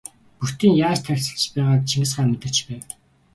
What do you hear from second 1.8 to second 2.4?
Чингис хаан